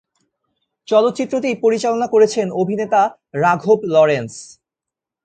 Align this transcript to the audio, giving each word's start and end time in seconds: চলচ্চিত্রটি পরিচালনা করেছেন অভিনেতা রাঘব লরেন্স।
চলচ্চিত্রটি 0.87 1.49
পরিচালনা 1.63 2.07
করেছেন 2.07 2.47
অভিনেতা 2.53 3.01
রাঘব 3.35 3.79
লরেন্স। 3.85 4.33